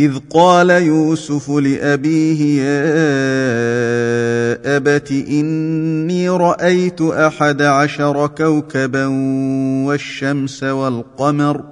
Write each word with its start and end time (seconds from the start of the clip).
إذ 0.00 0.12
قال 0.30 0.70
يوسف 0.70 1.50
لأبيه 1.50 2.62
يا 2.62 2.86
أبت 4.76 5.10
إني 5.10 6.28
رأيت 6.28 7.00
أحد 7.00 7.62
عشر 7.62 8.26
كوكبا 8.26 9.06
والشمس 9.86 10.62
والقمر. 10.62 11.64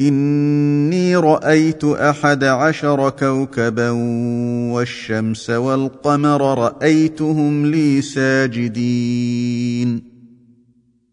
إني 0.00 1.16
رأيت 1.16 1.84
أحد 1.84 2.44
عشر 2.44 3.10
كوكبا 3.10 3.90
والشمس 4.72 5.50
والقمر 5.50 6.58
رأيتهم 6.58 7.66
لي 7.66 8.02
ساجدين. 8.02 9.36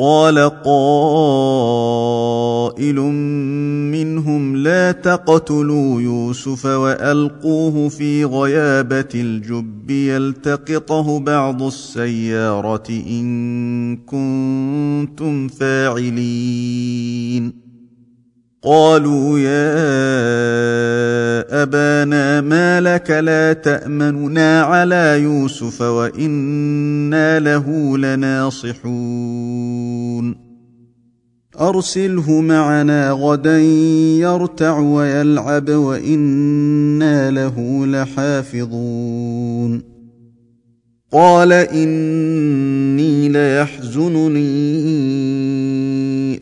قال 0.00 0.38
قائل 0.64 2.00
منهم 3.92 4.56
لا 4.56 4.92
تقتلوا 4.92 6.00
يوسف 6.00 6.66
وألقوه 6.66 7.88
في 7.88 8.24
غيابة 8.24 9.08
الجب 9.14 9.90
يلتقطه 9.90 11.20
بعض 11.20 11.62
السيارة 11.62 12.88
إن 12.88 13.96
كنتم 13.96 15.48
فاعلين. 15.48 17.10
قالوا 18.62 19.38
يا 19.38 19.72
أبانا 21.62 22.40
ما 22.40 22.80
لك 22.80 23.10
لا 23.10 23.52
تأمننا 23.52 24.62
على 24.62 25.20
يوسف 25.22 25.82
وإنا 25.82 27.40
له 27.40 27.98
لناصحون. 27.98 29.79
أرسله 31.60 32.40
معنا 32.40 33.10
غدا 33.10 33.58
يرتع 34.18 34.78
ويلعب 34.78 35.70
وإنا 35.70 37.30
له 37.30 37.86
لحافظون. 37.86 39.82
قال 41.12 41.52
إني 41.52 43.28
ليحزنني 43.28 44.40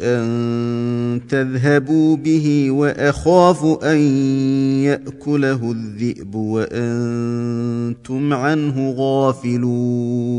أن 0.00 1.20
تذهبوا 1.28 2.16
به 2.16 2.70
وأخاف 2.70 3.84
أن 3.84 3.98
يأكله 4.84 5.72
الذئب 5.72 6.34
وأنتم 6.34 8.32
عنه 8.32 8.94
غافلون. 8.98 10.38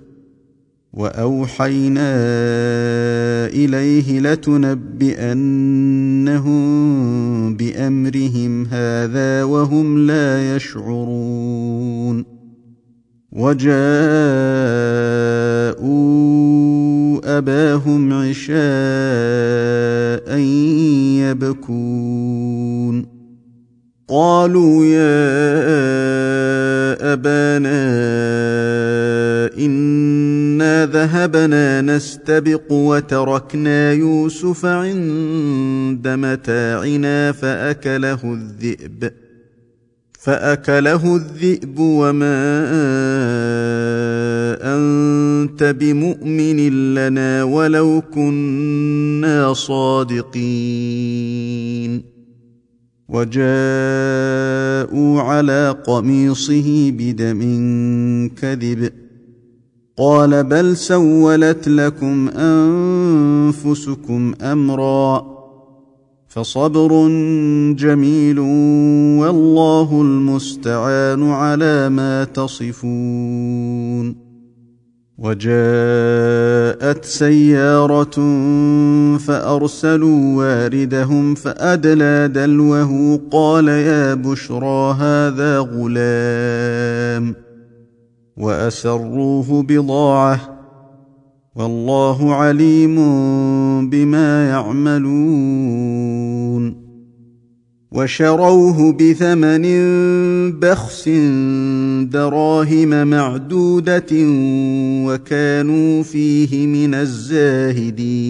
وأوحينا 0.93 2.13
إليه 3.47 4.19
لتنبئنهم 4.19 5.31
بأمرهم 7.55 8.65
هذا 8.65 9.43
وهم 9.43 10.07
لا 10.07 10.55
يشعرون. 10.55 12.25
وجاءوا 13.31 13.71
أباهم 17.37 18.13
عشاء 18.13 18.57
يبكون. 21.19 23.05
قالوا 24.07 24.85
يا 24.85 25.21
أبانا 27.13 27.81
إن 29.57 30.10
ذهبنا 30.85 31.81
نستبق 31.81 32.71
وتركنا 32.71 33.93
يوسف 33.93 34.65
عند 34.65 36.07
متاعنا 36.07 37.31
فاكله 37.31 38.33
الذئب 38.33 39.11
فاكله 40.19 41.15
الذئب 41.15 41.79
وما 41.79 42.67
انت 44.61 45.63
بمؤمن 45.63 46.93
لنا 46.95 47.43
ولو 47.43 48.01
كنا 48.13 49.53
صادقين 49.53 50.91
وجاءوا 53.09 53.41
على 55.21 55.75
قميصه 55.87 56.91
بدم 56.91 57.41
كذب 58.41 59.00
قال 60.01 60.43
بل 60.43 60.77
سولت 60.77 61.67
لكم 61.67 62.29
أنفسكم 62.29 64.33
أمرا 64.41 65.25
فصبر 66.27 67.07
جميل 67.77 68.39
والله 69.19 70.01
المستعان 70.01 71.31
على 71.31 71.89
ما 71.89 72.23
تصفون 72.23 74.15
وجاءت 75.17 77.05
سيارة 77.05 78.15
فأرسلوا 79.17 80.37
واردهم 80.37 81.35
فأدلى 81.35 82.27
دلوه 82.27 83.21
قال 83.31 83.67
يا 83.67 84.13
بشرى 84.13 84.93
هذا 84.93 85.59
غلام 85.59 87.50
وأسروه 88.41 89.63
بضاعة 89.63 90.61
والله 91.55 92.33
عليم 92.33 92.95
بما 93.89 94.49
يعملون 94.49 96.01
وشروه 97.91 98.91
بثمن 98.91 99.65
بخس 100.59 101.09
دراهم 102.09 103.07
معدودة 103.07 104.11
وكانوا 105.05 106.03
فيه 106.03 106.67
من 106.67 106.93
الزاهدين 106.95 108.21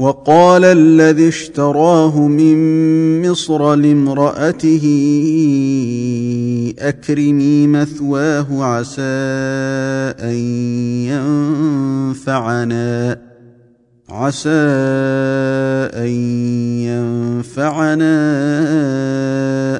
وقال 0.00 0.64
الذي 0.64 1.28
اشتراه 1.28 2.20
من 2.28 2.56
مصر 3.30 3.74
لامرأته 3.74 4.84
أكرمي 6.78 7.66
مثواه 7.66 8.46
عسى 8.64 9.02
أن 10.20 10.36
ينفعنا 12.16 13.18
عسى 14.08 14.50
أن 15.94 16.10
ينفعنا 16.88 18.16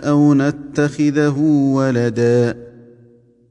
أو 0.09 0.35
نتخذه 0.35 1.39
ولدا. 1.75 2.70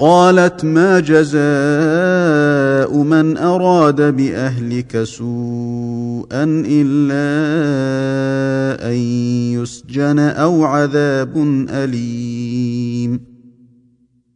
قالت 0.00 0.64
ما 0.64 1.00
جزاء 1.00 2.96
من 3.02 3.36
أراد 3.36 4.16
بأهلك 4.16 5.02
سوءا 5.02 6.44
إلا 6.66 7.30
أن 8.88 8.94
يسجن 9.60 10.18
أو 10.18 10.64
عذاب 10.64 11.36
أليم. 11.70 13.20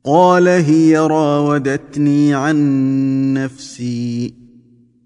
قال 0.04 0.48
هي 0.48 0.98
راودتني 0.98 2.34
عن 2.34 3.34
نفسي. 3.34 4.43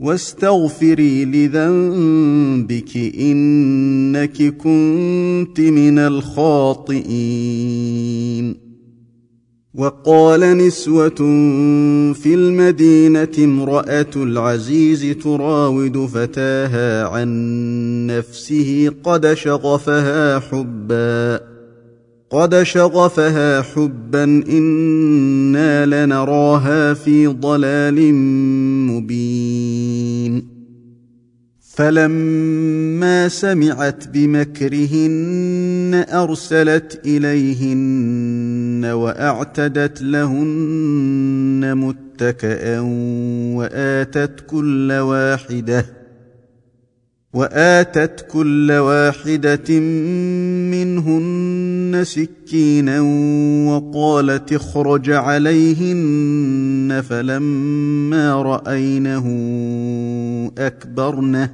واستغفري 0.00 1.24
لذنبك 1.24 2.96
إنك 3.20 4.42
كنت 4.42 5.60
من 5.60 5.98
الخاطئين. 5.98 7.48
وقال 9.74 10.40
نسوة 10.40 11.16
في 12.12 12.34
المدينة 12.34 13.28
امرأة 13.38 14.06
العزيز 14.16 15.16
تراود 15.22 16.06
فتاها 16.06 17.08
عن 17.08 18.06
نفسه 18.06 18.92
قد 19.04 19.34
شغفها 19.34 20.38
حبا. 20.38 21.47
قد 22.30 22.62
شغفها 22.62 23.62
حبا 23.62 24.24
أنا 24.24 25.86
لنراها 25.86 26.94
في 26.94 27.26
ضلال 27.26 28.14
مبين 28.86 30.48
فلما 31.60 33.28
سمعت 33.28 34.08
بمكرهن 34.08 36.04
ارسلت 36.12 37.00
اليهن 37.06 38.84
واعتدت 38.84 40.02
لهن 40.02 41.74
متكئا 41.76 42.80
واتت 43.56 44.44
كل 44.46 44.92
واحدة 44.92 45.97
وآتت 47.32 48.26
كل 48.30 48.72
واحدة 48.72 49.80
منهن 50.70 52.00
سكينا 52.04 53.00
وقالت 53.68 54.52
اخرج 54.52 55.10
عليهن 55.10 57.02
فلما 57.08 58.42
رأينه 58.42 59.26
أكبرنه 60.58 61.50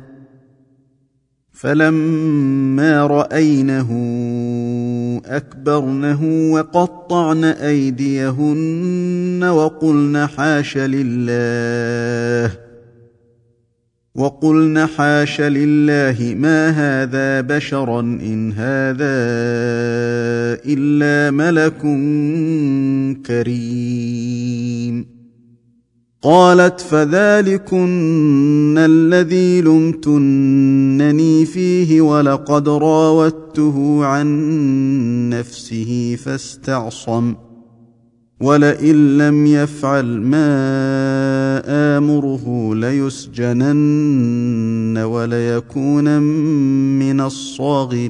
فلما 1.52 3.06
رأينه 3.06 3.90
أكبرنه 5.26 6.52
وقطعن 6.52 7.44
أيديهن 7.44 9.44
وقلن 9.44 10.26
حاش 10.26 10.78
لله 10.78 12.50
وقلن 14.14 14.86
حاش 14.86 15.40
لله 15.40 16.34
ما 16.38 16.68
هذا 16.70 17.40
بشرا 17.40 18.00
ان 18.00 18.52
هذا 18.52 19.14
الا 20.66 21.30
ملك 21.30 21.80
كريم 23.26 25.06
قالت 26.22 26.80
فذلكن 26.80 28.78
الذي 28.78 29.60
لمتنني 29.60 31.46
فيه 31.46 32.00
ولقد 32.00 32.68
راودته 32.68 34.04
عن 34.04 35.30
نفسه 35.30 36.16
فاستعصم 36.24 37.34
ولئن 38.40 39.18
لم 39.18 39.46
يفعل 39.46 40.20
ما 40.20 40.46
امره 41.98 42.74
ليسجنن 42.74 43.78
وليكون 44.98 46.22
من 46.98 47.20
الصاغرين 47.20 48.04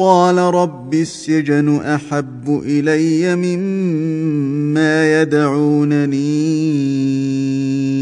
قال 0.00 0.38
رب 0.38 0.94
السجن 0.94 1.76
أحب 1.76 2.62
إلي 2.64 3.36
مما 3.36 5.22
يدعونني 5.22 6.20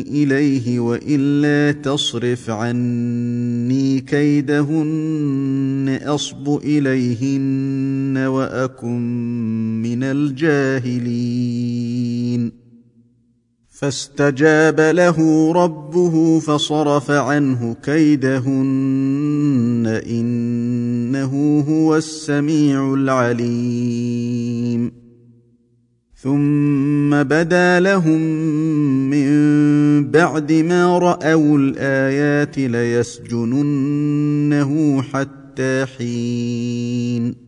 إليه 0.02 0.80
وإلا 0.80 1.72
تصرف 1.72 2.50
عني 2.50 4.00
كيدهن 4.00 5.98
أصب 6.02 6.58
إليهن 6.64 8.16
وأكن 8.16 9.02
من 9.82 10.02
الجاهلين. 10.02 10.98
فاستجاب 13.80 14.80
له 14.80 15.52
ربه 15.52 16.40
فصرف 16.40 17.10
عنه 17.10 17.76
كيدهن 17.82 18.42
إنه 20.10 21.64
هو 21.68 21.96
السميع 21.96 22.94
العليم. 22.94 24.92
ثم 26.14 27.22
بدا 27.22 27.80
لهم 27.80 28.20
من 29.10 29.30
بعد 30.10 30.52
ما 30.52 30.98
رأوا 30.98 31.58
الآيات 31.58 32.58
ليسجننه 32.58 33.42
حتى 35.02 35.86
حين. 35.98 37.47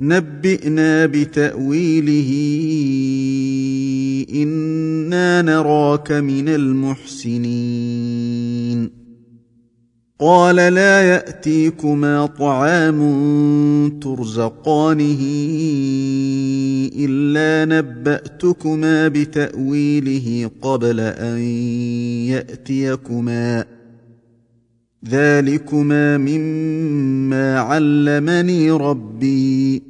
نبئنا 0.00 1.06
بتأويله. 1.06 2.30
إنا 4.34 5.42
نراك 5.42 6.12
من 6.12 6.48
المحسنين. 6.48 7.60
قال 10.20 10.56
لا 10.56 11.02
يأتيكما 11.02 12.26
طعام 12.26 12.98
ترزقانه 14.02 15.18
إلا 16.96 17.78
نبأتكما 17.78 19.08
بتأويله 19.08 20.50
قبل 20.62 21.00
أن 21.00 21.38
يأتيكما. 22.28 23.64
ذلكما 25.08 26.18
مما 26.18 27.58
علمني 27.58 28.70
ربي. 28.70 29.89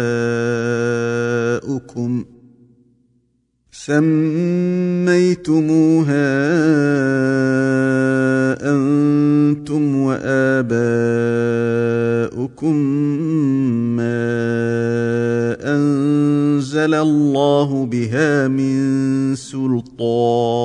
سميتموها 3.73 5.13
يَمَسَّكُكُم 12.43 12.77
مَّا 13.97 14.03
أَنزَلَ 15.75 16.95
اللَّهُ 16.95 17.87
بِهَا 17.87 18.49
مِن 18.49 19.35
سُلْطَانٍ 19.35 20.63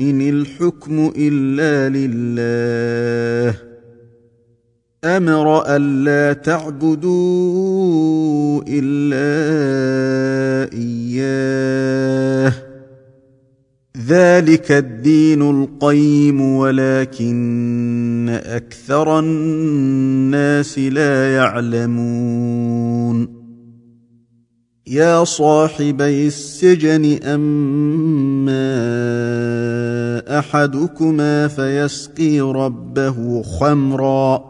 إِنِ 0.00 0.20
الْحُكْمُ 0.20 1.12
إِلَّا 1.16 1.88
لِلَّهِ 1.96 3.58
أمر 5.04 5.62
الا 5.76 6.32
تعبدوا 6.32 7.42
الا 8.68 9.28
اياه 10.72 12.69
ذلك 14.10 14.72
الدين 14.72 15.50
القيم 15.50 16.40
ولكن 16.40 18.40
أكثر 18.44 19.18
الناس 19.18 20.78
لا 20.78 21.34
يعلمون. 21.34 23.40
يا 24.86 25.24
صاحبي 25.24 26.26
السجن 26.26 27.22
أما 27.22 28.60
أحدكما 30.38 31.48
فيسقي 31.48 32.40
ربه 32.40 33.42
خمرا 33.42 34.44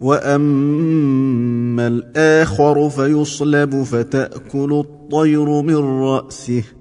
وأما 0.00 1.86
الآخر 1.86 2.90
فيصلب 2.90 3.82
فتأكل 3.82 4.72
الطير 4.72 5.62
من 5.62 5.76
رأسه. 5.76 6.77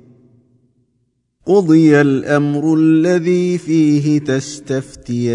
قضي 1.48 2.02
الأمر 2.02 2.74
الذي 2.74 3.58
فيه 3.58 4.20
تستفتيان. 4.20 5.28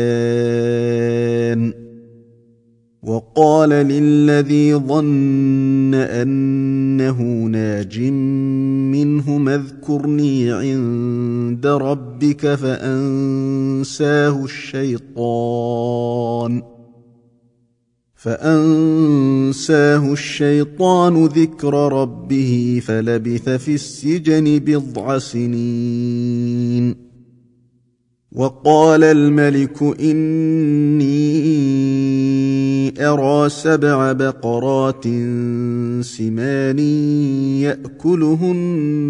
وقال 3.02 3.68
للذي 3.68 4.74
ظن 4.74 5.94
أنه 5.94 7.22
ناج 7.44 8.00
منهم 8.92 9.48
اذكرني 9.48 10.52
عند 10.52 11.66
ربك 11.66 12.54
فأنساه 12.54 14.44
الشيطان. 14.44 15.92
فأنساه 18.22 20.12
الشيطان 20.12 21.26
ذكر 21.26 21.92
ربه 21.92 22.82
فلبث 22.86 23.48
في 23.48 23.74
السجن 23.74 24.58
بضع 24.58 25.18
سنين. 25.18 26.94
وقال 28.32 29.04
الملك 29.04 29.82
إني 30.00 31.12
أرى 33.08 33.48
سبع 33.48 34.12
بقرات 34.12 35.04
سمان 36.04 36.78
يأكلهن 37.58 39.06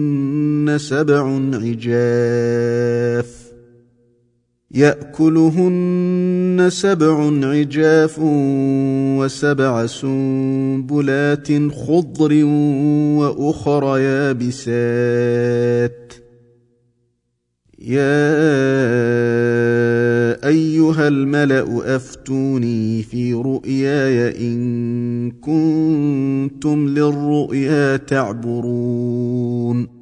سبع 0.81 1.41
عجاف. 1.55 3.52
يأكلهن 4.75 6.69
سبع 6.71 7.31
عجاف 7.49 8.19
وسبع 9.19 9.87
سنبلات 9.87 11.49
خضر 11.73 12.45
وأخر 13.19 13.99
يابسات. 13.99 16.13
يا 17.79 18.33
أيها 20.49 21.09
الملأ 21.09 21.97
أفتوني 21.97 23.03
في 23.03 23.35
رؤياي 23.35 24.49
إن 24.49 25.31
كنتم 25.31 26.89
للرؤيا 26.89 27.97
تعبرون. 27.97 30.02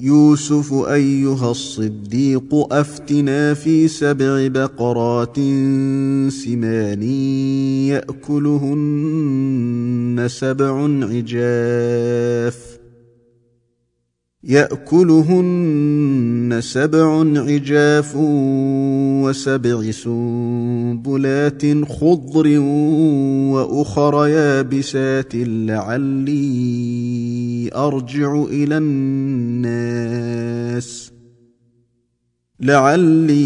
يوسف 0.00 0.72
أيها 0.74 1.50
الصديق 1.50 2.54
أفتنا 2.72 3.54
في 3.54 3.88
سبع 3.88 4.46
بقرات 4.46 5.36
سمان 6.28 7.02
يأكلهن 8.76 10.26
سبع 10.30 10.82
عجاف 11.02 12.75
يأكلهن 14.48 16.06
سبع 16.62 17.24
عجاف 17.36 18.16
وسبع 19.22 19.90
سنبلات 19.90 21.62
خضر 21.84 22.58
وأخر 23.50 24.26
يابسات 24.26 25.32
لعلي 25.34 26.36
أرجع 27.74 28.44
إلى 28.50 28.78
الناس. 28.78 30.06
لعلي 32.60 33.36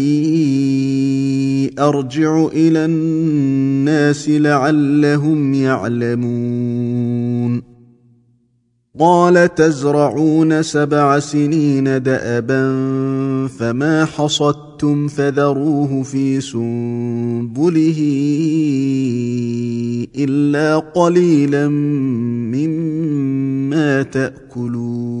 أرجع 1.79 2.45
إلى 2.53 2.85
الناس 2.85 4.29
لعلهم 4.29 5.53
يعلمون. 5.53 6.91
قال 9.01 9.55
تزرعون 9.55 10.61
سبع 10.61 11.19
سنين 11.19 12.03
دأبا 12.03 12.63
فما 13.59 14.05
حصدتم 14.05 15.07
فذروه 15.07 16.03
في 16.03 16.41
سنبله 16.41 17.99
إلا 20.15 20.77
قليلا 20.77 21.67
مما 22.53 24.03
تأكلون 24.03 25.20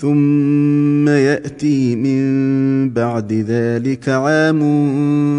ثم 0.00 1.08
يأتي 1.08 1.96
من 1.96 2.90
بعد 2.90 3.32
ذلك 3.32 4.08
عام 4.08 4.60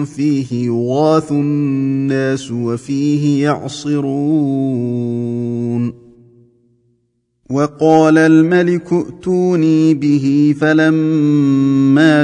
فيه 0.06 0.66
يغاث 0.66 1.32
الناس 1.32 2.52
وفيه 2.52 3.44
يعصرون. 3.44 4.90
وقال 7.50 8.18
الملك 8.18 8.94
ائتوني 8.94 9.94
به 9.94 10.56
فلما 10.62 12.24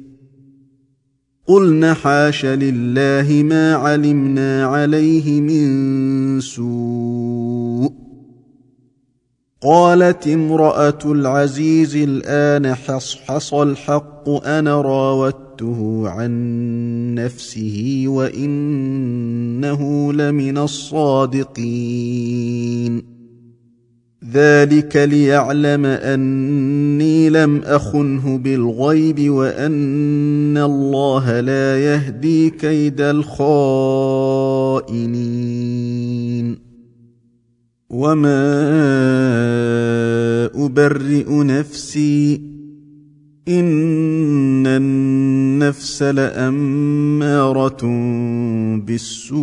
قلن 1.51 1.93
حاش 1.93 2.45
لله 2.45 3.43
ما 3.43 3.75
علمنا 3.75 4.65
عليه 4.65 5.41
من 5.41 6.39
سوء. 6.39 7.91
قالت 9.61 10.27
امرأة 10.27 10.99
العزيز 11.05 11.95
الآن 11.95 12.75
حصحص 12.75 13.53
الحق 13.53 14.29
أنا 14.29 14.81
راودته 14.81 16.09
عن 16.09 16.31
نفسه 17.15 18.03
وإنه 18.07 20.13
لمن 20.13 20.57
الصادقين. 20.57 21.61
ذلك 24.33 24.95
ليعلم 24.95 25.85
أني 25.85 27.29
لم 27.29 27.57
أخنه 27.57 28.37
بالغيب 28.37 29.29
وأن 29.29 30.57
الله 30.57 31.39
لا 31.39 31.83
يهدي 31.83 32.49
كيد 32.49 33.01
الخائنين. 33.01 33.91
وما 37.89 38.51
أبرئ 40.55 41.43
نفسي 41.43 42.41
إن 43.47 44.67
النفس 44.67 46.03
لأمارة 46.03 47.85
بالسوء 48.85 49.41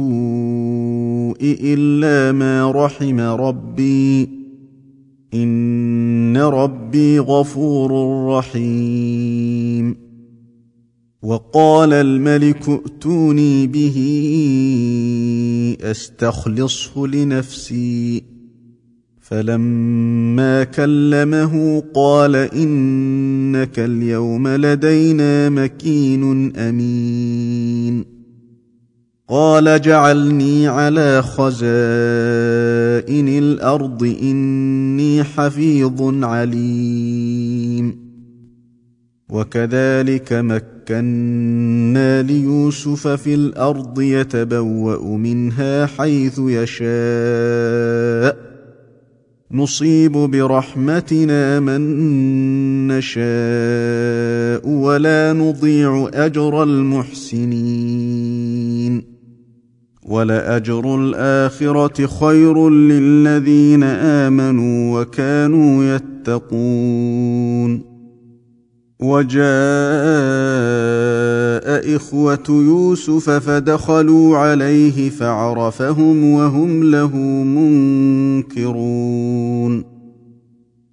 إلا 1.43 2.33
ما 2.33 2.71
رحم 2.71 3.21
ربي. 3.21 4.38
ان 5.35 6.37
ربي 6.37 7.19
غفور 7.19 7.91
رحيم 8.29 9.97
وقال 11.23 11.93
الملك 11.93 12.69
ائتوني 12.69 13.67
به 13.67 13.97
استخلصه 15.81 17.07
لنفسي 17.07 18.23
فلما 19.21 20.65
كلمه 20.65 21.83
قال 21.95 22.37
انك 22.37 23.79
اليوم 23.79 24.49
لدينا 24.49 25.49
مكين 25.49 26.57
امين 26.57 28.18
قال 29.31 29.81
جعلني 29.81 30.69
على 30.69 31.23
خزائن 31.23 31.59
الأرض 33.29 34.17
إني 34.23 35.25
حفيظ 35.25 36.25
عليم. 36.25 38.09
وكذلك 39.31 40.33
مكنا 40.33 42.23
ليوسف 42.23 43.09
في 43.09 43.35
الأرض 43.35 44.01
يتبوأ 44.01 45.17
منها 45.17 45.87
حيث 45.87 46.41
يشاء. 46.45 48.37
نصيب 49.53 50.13
برحمتنا 50.13 51.61
من 51.61 51.81
نشاء 52.89 54.69
ولا 54.69 55.33
نضيع 55.33 56.11
أجر 56.15 56.63
المحسنين. 56.63 58.28
ولاجر 60.09 60.95
الاخره 60.95 62.07
خير 62.07 62.71
للذين 62.71 63.83
امنوا 63.83 65.01
وكانوا 65.01 65.85
يتقون 65.85 67.83
وجاء 69.01 69.39
اخوه 71.97 72.45
يوسف 72.49 73.31
فدخلوا 73.31 74.39
عليه 74.39 75.11
فعرفهم 75.11 76.25
وهم 76.25 76.85
له 76.91 77.17
منكرون 78.47 78.79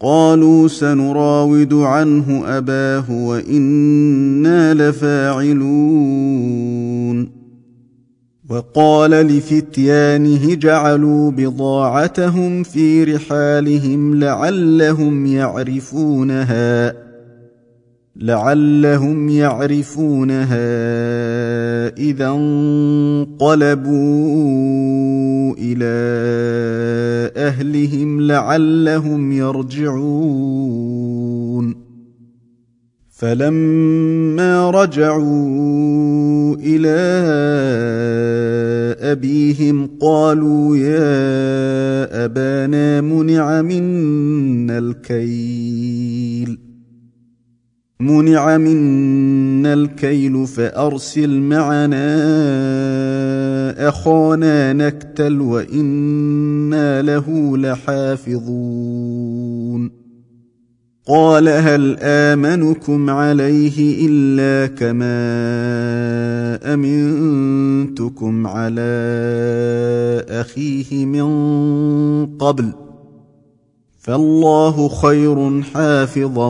قالوا 0.00 0.68
سنراود 0.68 1.74
عنه 1.74 2.42
أباه 2.46 3.10
وإنا 3.10 4.74
لفاعلون. 4.74 6.28
وقال 8.50 9.10
لفتيانه 9.10 10.54
جعلوا 10.54 11.30
بضاعتهم 11.30 12.62
في 12.62 13.04
رحالهم 13.04 14.14
لعلهم 14.20 15.26
يعرفونها. 15.26 17.07
لعلهم 18.18 19.28
يعرفونها 19.28 20.58
اذا 21.96 22.28
انقلبوا 22.28 23.94
إلى 25.58 25.98
اهلهم 27.36 28.20
لعلهم 28.20 29.32
يرجعون 29.32 30.78
فلما 33.10 34.70
رجعوا 34.70 36.56
إلى 36.56 36.98
ابيهم 39.00 39.90
قالوا 40.00 40.76
يا 40.76 42.24
ابانا 42.24 43.00
منع 43.00 43.62
منا 43.62 44.78
الكيل 44.78 46.17
منع 48.00 48.58
منا 48.58 49.74
الكيل 49.74 50.46
فأرسل 50.46 51.40
معنا 51.40 51.98
أخانا 53.88 54.72
نكتل 54.72 55.40
وإنا 55.40 57.02
له 57.02 57.56
لحافظون. 57.56 59.18
قال 61.06 61.48
هل 61.48 61.96
آمنكم 62.00 63.10
عليه 63.10 64.06
إلا 64.06 64.74
كما 64.74 65.14
أمنتكم 66.74 68.46
على 68.46 68.80
أخيه 70.28 71.06
من 71.06 71.28
قبل؟ 72.26 72.72
فالله 74.08 74.88
خير 74.88 75.62
حافظا 75.62 76.48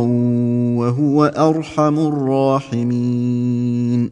وهو 0.79 1.25
أرحم 1.25 1.99
الراحمين. 1.99 4.11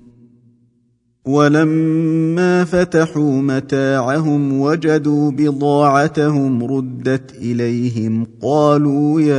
ولما 1.27 2.65
فتحوا 2.65 3.43
متاعهم 3.43 4.61
وجدوا 4.61 5.31
بضاعتهم 5.31 6.65
ردت 6.65 7.35
إليهم 7.35 8.27
قالوا 8.43 9.21
يا 9.21 9.37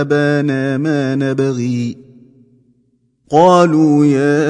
أبانا 0.00 0.76
ما 0.76 1.14
نبغي. 1.14 1.96
قالوا 3.30 4.06
يا 4.06 4.44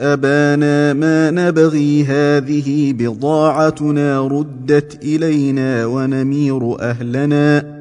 أبانا 0.00 0.92
ما 0.92 1.30
نبغي 1.30 2.04
هذه 2.04 2.92
بضاعتنا 2.92 4.20
ردت 4.20 5.04
إلينا 5.04 5.86
ونمير 5.86 6.80
أهلنا 6.80 7.80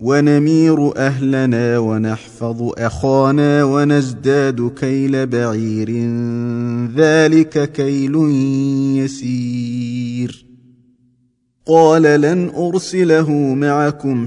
ونمير 0.00 0.96
أهلنا 0.96 1.78
ونحفظ 1.78 2.72
أخانا 2.78 3.64
ونزداد 3.64 4.70
كيل 4.80 5.26
بعير. 5.26 5.90
ذلك 6.96 7.72
كيل 7.72 8.16
يسير. 8.96 10.46
قال 11.66 12.02
لن 12.02 12.50
أرسله 12.56 13.30
معكم 13.54 14.26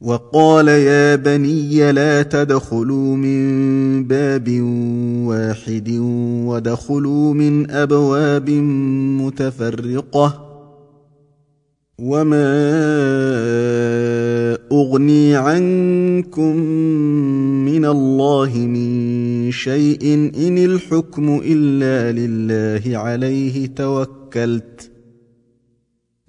وقال 0.00 0.68
يا 0.68 1.14
بني 1.16 1.92
لا 1.92 2.22
تدخلوا 2.22 3.16
من 3.16 4.04
باب 4.04 4.60
واحد 5.26 5.88
ودخلوا 6.46 7.34
من 7.34 7.70
أبواب 7.70 8.50
متفرقة 9.20 10.44
وما 11.98 12.58
أغني 14.72 15.36
عنكم 15.36 16.56
من 17.64 17.84
الله 17.84 18.56
من 18.56 19.50
شيء 19.52 20.32
إن 20.36 20.58
الحكم 20.58 21.40
إلا 21.44 22.12
لله 22.12 22.98
عليه 22.98 23.66
توكلت 23.66 24.87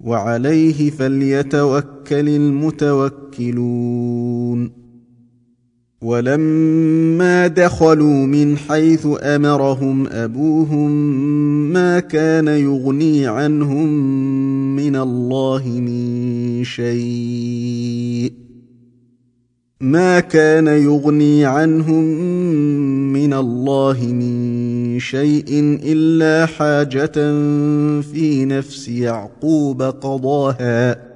وعليه 0.00 0.90
فليتوكل 0.90 2.28
المتوكلون. 2.28 3.70
ولما 6.02 7.46
دخلوا 7.46 8.26
من 8.26 8.56
حيث 8.56 9.06
أمرهم 9.22 10.06
أبوهم 10.06 10.90
ما 11.72 12.00
كان 12.00 12.48
يغني 12.48 13.26
عنهم 13.26 13.88
من 14.76 14.96
الله 14.96 15.62
من 15.66 16.64
شيء. 16.64 18.49
ما 19.80 20.20
كان 20.20 20.66
يغني 20.66 21.44
عنهم 21.44 22.04
من 23.12 23.34
الله 23.34 23.98
من 24.02 24.98
شيء 24.98 25.78
إلا 25.82 26.46
حاجة 26.46 27.12
في 28.00 28.44
نفس 28.44 28.88
يعقوب 28.88 29.82
قضاها. 29.82 31.10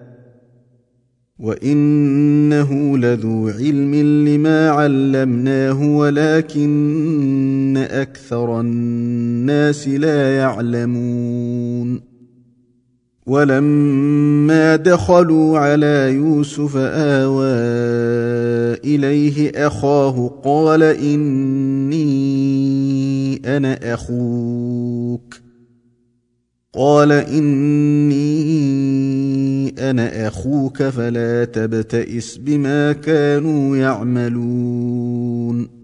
وإنه 1.39 2.99
لذو 2.99 3.49
علم 3.49 3.95
لما 4.29 4.71
علمناه 4.71 5.97
ولكن 5.97 7.87
أكثر 7.91 8.61
الناس 8.61 9.89
لا 9.89 10.37
يعلمون. 10.37 12.14
ولما 13.27 14.77
دخلوا 14.77 15.59
على 15.59 16.13
يوسف 16.15 16.77
آوى 16.77 17.55
إليه 18.85 19.67
أخاه 19.67 20.41
قال 20.45 20.83
إني 20.83 22.05
أنا 23.57 23.95
أخوك. 23.95 25.35
قال 26.75 27.13
إني 27.13 28.15
أنا 29.91 30.29
أخوك 30.29 30.83
فلا 30.83 31.45
تبتئس 31.45 32.37
بما 32.37 32.93
كانوا 32.93 33.77
يعملون. 33.77 35.84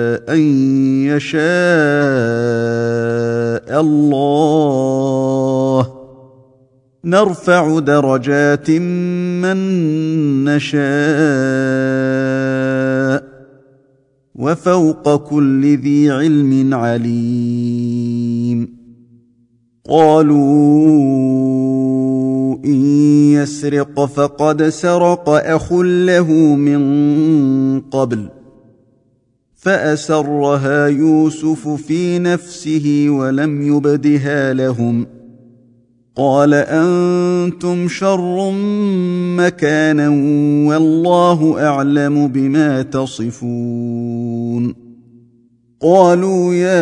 ان 0.29 0.39
يشاء 1.05 1.41
الله 3.81 5.91
نرفع 7.05 7.79
درجات 7.79 8.71
من 9.41 9.57
نشاء 10.45 10.81
وفوق 14.35 15.15
كل 15.15 15.77
ذي 15.77 16.11
علم 16.11 16.73
عليم 16.73 18.77
قالوا 19.89 21.01
ان 22.65 22.85
يسرق 23.33 24.05
فقد 24.05 24.63
سرق 24.63 25.29
اخ 25.29 25.73
له 25.73 26.31
من 26.55 26.81
قبل 27.81 28.40
فأسرها 29.61 30.87
يوسف 30.87 31.67
في 31.67 32.19
نفسه 32.19 33.05
ولم 33.09 33.77
يبدها 33.77 34.53
لهم. 34.53 35.07
قال 36.15 36.53
أنتم 36.53 37.87
شر 37.87 38.51
مكانا 39.37 40.09
والله 40.69 41.67
أعلم 41.67 42.27
بما 42.27 42.81
تصفون. 42.81 44.75
قالوا 45.81 46.53
يا 46.53 46.81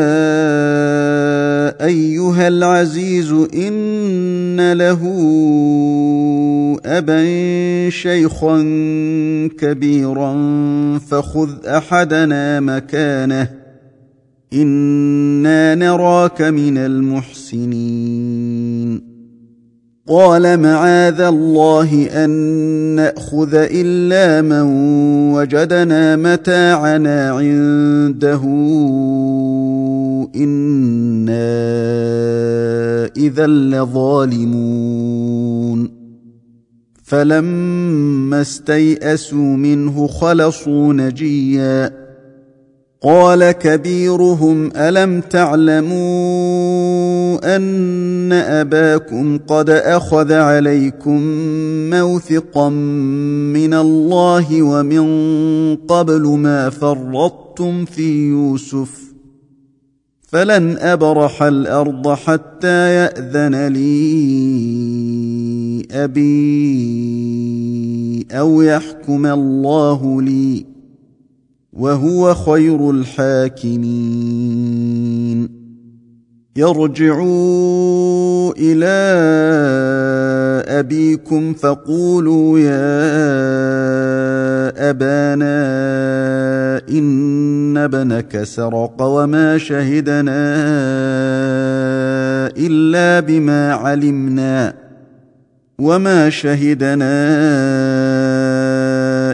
أيها 1.81 2.47
العزيز 2.47 3.31
إن 3.53 4.73
له 4.73 5.01
أبا 6.85 7.23
شيخا 7.89 8.57
كبيرا 9.59 10.33
فخذ 11.09 11.65
أحدنا 11.65 12.59
مكانه 12.59 13.49
إنا 14.53 15.75
نراك 15.75 16.41
من 16.41 16.77
المحسنين 16.77 18.68
قال 20.09 20.59
معاذ 20.59 21.21
الله 21.21 22.07
أن 22.25 22.29
نأخذ 22.95 23.49
إلا 23.53 24.41
من 24.41 24.61
وجدنا 25.33 26.15
متاعنا 26.15 27.31
عنده. 27.31 28.41
إنا 30.35 31.59
إذا 33.17 33.47
لظالمون. 33.47 34.99
فلما 37.03 38.41
استيئسوا 38.41 39.55
منه 39.57 40.07
خلصوا 40.07 40.93
نجيا. 40.93 42.09
قال 43.03 43.51
كبيرهم 43.51 44.71
ألم 44.75 45.21
أن 47.43 48.31
أباكم 48.33 49.37
قد 49.37 49.69
أخذ 49.69 50.33
عليكم 50.33 51.21
موثقا 51.89 52.69
من 52.69 53.73
الله 53.73 54.63
ومن 54.63 55.75
قبل 55.75 56.21
ما 56.21 56.69
فرطتم 56.69 57.85
في 57.85 58.29
يوسف 58.29 59.09
فلن 60.21 60.77
أبرح 60.77 61.43
الأرض 61.43 62.13
حتى 62.13 62.95
يأذن 62.95 63.67
لي 63.67 63.89
أبي 65.91 67.09
أو 68.31 68.61
يحكم 68.61 69.25
الله 69.25 70.21
لي 70.21 70.65
وهو 71.73 72.35
خير 72.35 72.91
الحاكمين 72.91 73.89
يرجعوا 76.59 78.53
إلى 78.57 78.99
أبيكم 80.79 81.53
فقولوا 81.53 82.59
يا 82.59 82.89
أبانا 84.89 85.59
إن 86.89 87.77
ابنك 87.77 88.43
سرق 88.43 89.01
وما 89.01 89.57
شهدنا 89.57 90.41
إلا 92.57 93.19
بما 93.19 93.73
علمنا 93.73 94.73
وما 95.79 96.29
شهدنا 96.29 97.15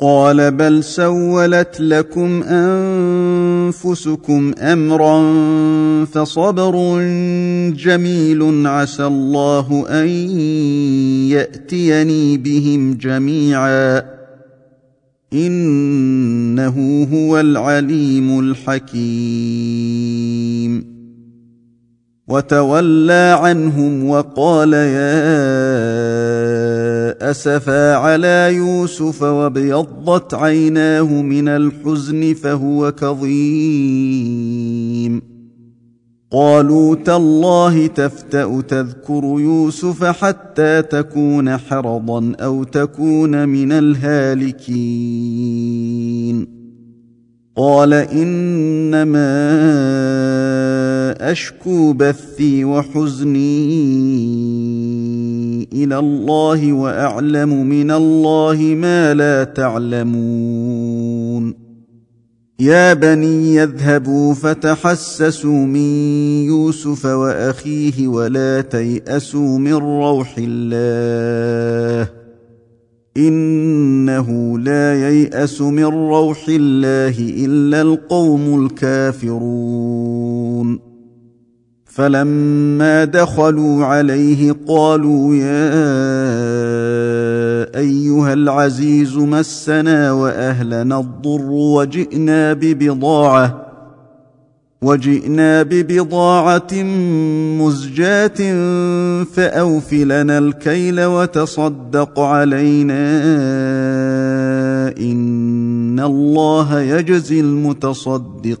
قال 0.00 0.50
بل 0.50 0.84
سولت 0.84 1.80
لكم 1.80 2.42
أنفسكم 3.68 4.54
أمرا 4.58 5.24
فصبر 6.04 6.98
جميل 7.70 8.66
عسى 8.66 9.06
الله 9.06 9.86
أن 9.88 10.08
يأتيني 11.28 12.36
بهم 12.36 12.94
جميعا 12.94 14.02
إنه 15.32 17.06
هو 17.12 17.40
العليم 17.40 18.40
الحكيم. 18.40 19.80
وتولى 22.28 23.38
عنهم 23.40 24.08
وقال 24.08 24.72
يا 24.72 26.59
أسفا 27.22 27.94
على 27.94 28.50
يوسف 28.54 29.22
وابيضت 29.22 30.34
عيناه 30.34 31.22
من 31.22 31.48
الحزن 31.48 32.34
فهو 32.34 32.92
كظيم. 32.92 34.50
قالوا 36.32 36.94
تالله 36.94 37.86
تفتأ 37.86 38.60
تذكر 38.60 39.22
يوسف 39.24 40.04
حتى 40.04 40.82
تكون 40.82 41.56
حرضا 41.56 42.32
أو 42.40 42.64
تكون 42.64 43.48
من 43.48 43.72
الهالكين. 43.72 44.60
قال 47.56 47.92
إنما 47.94 49.30
أشكو 51.32 51.92
بثي 51.92 52.64
وحزني. 52.64 53.80
إلى 55.72 55.98
الله 55.98 56.72
وأعلم 56.72 57.66
من 57.66 57.90
الله 57.90 58.74
ما 58.76 59.14
لا 59.14 59.44
تعلمون. 59.44 60.90
يا 62.60 62.94
بني 62.94 63.54
يذهبوا 63.54 64.34
فتحسسوا 64.34 65.66
من 65.66 65.80
يوسف 66.46 67.06
وأخيه 67.06 68.08
ولا 68.08 68.60
تيأسوا 68.60 69.58
من 69.58 69.74
روح 69.74 70.34
الله. 70.38 72.08
إنه 73.16 74.58
لا 74.58 75.10
ييأس 75.10 75.60
من 75.60 75.84
روح 75.84 76.44
الله 76.48 77.14
إلا 77.18 77.82
القوم 77.82 78.66
الكافرون. 78.66 80.89
فلما 81.90 83.04
دخلوا 83.04 83.84
عليه 83.84 84.56
قالوا 84.68 85.34
يا 85.34 85.70
أيها 87.78 88.32
العزيز 88.32 89.16
مسنا 89.16 90.12
وأهلنا 90.12 91.00
الضر 91.00 91.50
وجئنا 91.50 92.52
ببضاعة 92.52 93.66
وجئنا 94.82 95.62
ببضاعة 95.62 96.82
مزجاة 97.60 98.54
فاوف 99.24 99.92
لنا 99.92 100.38
الكيل 100.38 101.04
وتصدق 101.04 102.20
علينا 102.20 103.10
إن 104.98 106.00
الله 106.00 106.80
يجزي 106.80 107.40
المتصدقين. 107.40 108.60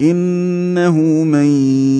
إنه 0.00 0.96
من 1.24 1.46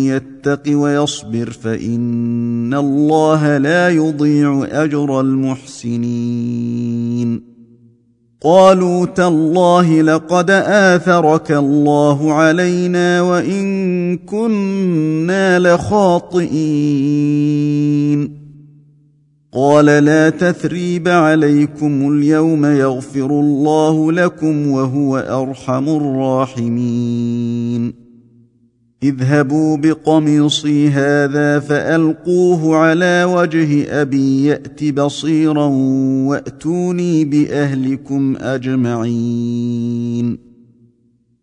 يتق 0.07 0.63
ويصبر 0.69 1.51
فإن 1.51 2.75
الله 2.75 3.59
لا 3.59 3.89
يضيع 3.89 4.67
أجر 4.71 5.21
المحسنين. 5.21 6.79
قالوا 8.43 9.07
تالله 9.07 10.03
لقد 10.03 10.51
آثرك 10.51 11.53
الله 11.53 12.33
علينا 12.33 13.23
وإن 13.23 14.17
كنا 14.17 15.59
لخاطئين. 15.59 16.49
قال 19.61 19.85
لا 19.85 20.31
تثريب 20.31 21.09
عليكم 21.09 22.13
اليوم 22.13 22.65
يغفر 22.65 23.31
الله 23.31 24.13
لكم 24.13 24.67
وهو 24.67 25.19
أرحم 25.19 25.89
الراحمين. 25.89 27.95
اذهبوا 29.03 29.77
بقميصي 29.77 30.89
هذا 30.89 31.59
فألقوه 31.59 32.77
على 32.77 33.25
وجه 33.25 34.01
أبي 34.01 34.45
يأت 34.45 34.85
بصيرا 34.85 35.67
وأتوني 36.27 37.25
بأهلكم 37.25 38.37
أجمعين. 38.37 40.48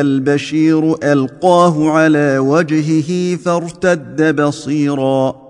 البشير 0.00 1.12
ألقاه 1.12 1.90
على 1.90 2.38
وجهه 2.38 3.36
فارتد 3.36 4.42
بصيرا. 4.42 5.46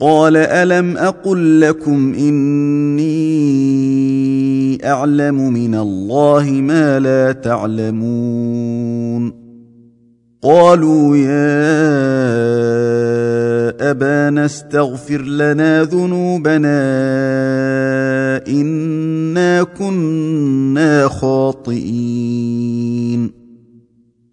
قال 0.00 0.36
ألم 0.36 0.96
أقل 0.96 1.60
لكم 1.60 2.14
إني 2.14 3.08
أعلم 4.86 5.52
من 5.52 5.74
الله 5.74 6.50
ما 6.50 6.98
لا 6.98 7.32
تعلمون. 7.32 9.32
قالوا 10.42 11.16
يا 11.16 11.88
أبانا 13.90 14.44
استغفر 14.44 15.22
لنا 15.22 15.82
ذنوبنا 15.82 16.78
إنا 18.48 19.62
كنا 19.62 21.08
خاطئين. 21.08 22.58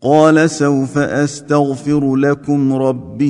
قال 0.06 0.50
سوف 0.50 0.98
أستغفر 0.98 2.16
لكم 2.16 2.74
ربي 2.74 3.30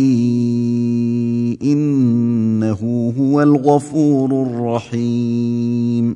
إنه 1.64 3.14
هو 3.20 3.42
الغفور 3.42 4.48
الرحيم. 4.48 6.16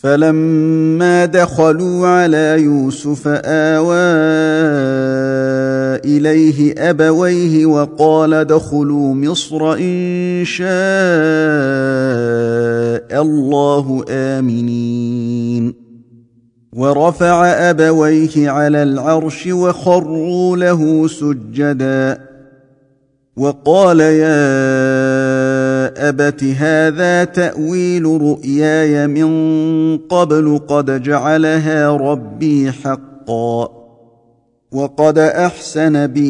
فلما 0.00 1.24
دخلوا 1.24 2.06
على 2.06 2.56
يوسف 2.60 3.28
آوى 3.44 3.94
إليه 6.04 6.74
أبويه 6.90 7.66
وقال 7.66 8.34
ادخلوا 8.34 9.14
مصر 9.14 9.72
إن 9.72 10.42
شاء 10.44 10.68
الله 13.22 14.04
آمنين. 14.08 15.87
ورفع 16.78 17.46
أبويه 17.46 18.50
على 18.50 18.82
العرش 18.82 19.46
وخروا 19.46 20.56
له 20.56 21.08
سجدا. 21.08 22.18
وقال 23.36 24.00
يا 24.00 24.38
أبت 26.08 26.44
هذا 26.44 27.24
تأويل 27.24 28.04
رؤياي 28.04 29.06
من 29.06 29.98
قبل 29.98 30.60
قد 30.68 31.02
جعلها 31.02 31.90
ربي 31.90 32.72
حقا. 32.72 33.77
وقد 34.72 35.18
احسن 35.18 36.06
بي 36.06 36.24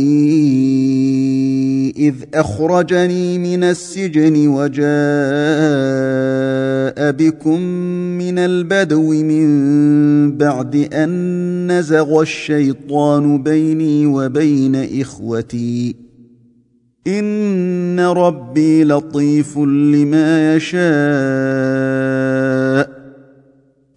اذ 1.98 2.14
اخرجني 2.34 3.38
من 3.38 3.64
السجن 3.64 4.48
وجاء 4.48 4.88
بكم 7.12 7.60
من 8.18 8.38
البدو 8.38 9.12
من 9.12 9.48
بعد 10.36 10.76
ان 10.94 11.78
نزغ 11.78 12.22
الشيطان 12.22 13.42
بيني 13.42 14.06
وبين 14.06 15.00
اخوتي. 15.00 15.94
ان 17.06 18.00
ربي 18.00 18.84
لطيف 18.84 19.58
لما 19.58 20.56
يشاء. 20.56 20.88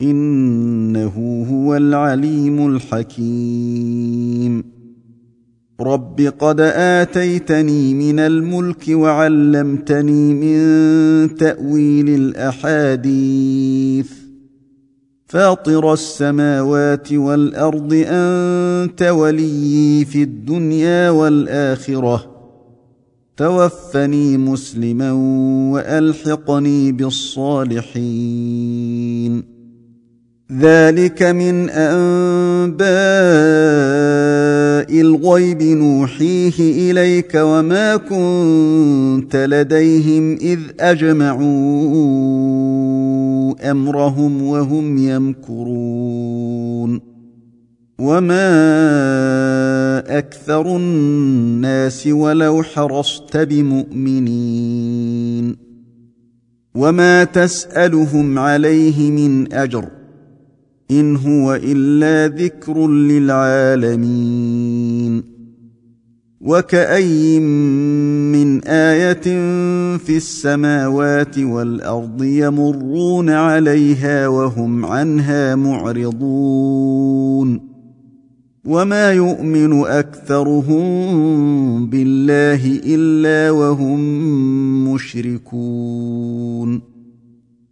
إنه 0.02 1.46
هو 1.52 1.76
العليم 1.76 2.76
الحكيم. 2.76 4.64
رب 5.82 6.34
قد 6.40 6.60
آتيتني 6.60 7.94
من 7.94 8.20
الملك 8.20 8.84
وعلمتني 8.90 10.34
من 10.34 11.36
تأويل 11.36 12.10
الأحاديث. 12.10 14.12
فاطر 15.26 15.94
السماوات 15.94 17.14
والأرض 17.14 18.04
أنت 18.08 19.02
وليي 19.02 20.06
في 20.06 20.24
الدنيا 20.24 21.10
والآخرة. 21.10 22.32
توفني 23.38 24.38
مسلما 24.38 25.12
وألحقني 25.72 26.92
بالصالحين. 26.92 29.51
ذلك 30.60 31.24
من 31.24 31.70
أنباء 31.70 32.92
الغيب 35.02 35.64
نوحيه 35.64 36.92
إليك 36.92 37.32
وما 37.36 37.96
كنت 37.96 39.36
لديهم 39.36 40.36
إذ 40.36 40.60
أجمعوا 40.80 41.42
أمرهم 43.72 44.44
وهم 44.44 44.98
يمكرون 44.98 47.00
وما 48.00 48.48
أكثر 50.18 50.78
الناس 50.78 52.08
ولو 52.08 52.64
حرصت 52.64 53.38
بمؤمنين 53.38 54.92
وما 56.76 57.24
تسألهم 57.24 58.40
عليه 58.40 59.12
من 59.12 59.54
أجر 59.54 60.01
إن 60.92 61.16
هو 61.16 61.60
إلا 61.64 62.36
ذكر 62.36 62.88
للعالمين. 62.88 64.12
وكاين 66.42 67.42
من 68.32 68.64
آية 68.64 69.22
في 69.98 70.18
السماوات 70.18 71.40
والأرض 71.40 72.24
يمرون 72.24 73.30
عليها 73.30 74.28
وهم 74.28 74.86
عنها 74.86 75.56
معرضون. 75.56 77.62
وما 78.66 79.12
يؤمن 79.12 79.84
أكثرهم 79.84 80.90
بالله 81.90 82.80
إلا 82.86 83.52
وهم 83.52 84.00
مشركون. 84.94 86.91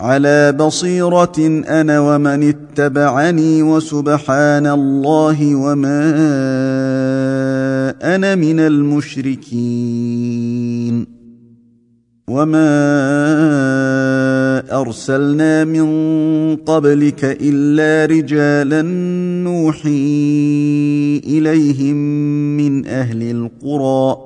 على 0.00 0.52
بصيرة 0.52 1.64
أنا 1.68 2.00
ومن 2.00 2.48
اتبعني 2.48 3.62
وسبحان 3.62 4.66
الله 4.66 5.54
وما 5.54 6.14
أنا 8.14 8.34
من 8.34 8.60
المشركين. 8.60 9.86
وما 12.28 12.66
أرسلنا 14.80 15.64
من 15.64 15.86
قبلك 16.56 17.24
إلا 17.40 18.14
رجالا 18.14 18.82
نوحي 19.44 19.90
إليهم 21.26 21.96
من 22.56 22.86
أهل 22.86 23.22
القرى. 23.22 24.25